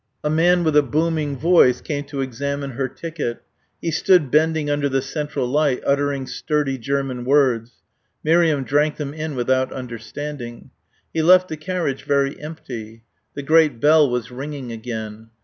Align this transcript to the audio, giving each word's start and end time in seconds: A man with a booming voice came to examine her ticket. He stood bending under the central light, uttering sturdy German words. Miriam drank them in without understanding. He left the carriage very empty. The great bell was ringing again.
A 0.23 0.31
man 0.31 0.63
with 0.63 0.75
a 0.75 0.81
booming 0.81 1.37
voice 1.37 1.79
came 1.79 2.05
to 2.05 2.21
examine 2.21 2.71
her 2.71 2.87
ticket. 2.87 3.43
He 3.83 3.91
stood 3.91 4.31
bending 4.31 4.67
under 4.67 4.89
the 4.89 4.99
central 4.99 5.45
light, 5.45 5.83
uttering 5.85 6.25
sturdy 6.25 6.79
German 6.79 7.23
words. 7.23 7.83
Miriam 8.23 8.63
drank 8.63 8.95
them 8.97 9.13
in 9.13 9.35
without 9.35 9.71
understanding. 9.71 10.71
He 11.13 11.21
left 11.21 11.49
the 11.49 11.55
carriage 11.57 12.01
very 12.01 12.39
empty. 12.41 13.03
The 13.35 13.43
great 13.43 13.79
bell 13.79 14.09
was 14.09 14.31
ringing 14.31 14.71
again. 14.71 15.29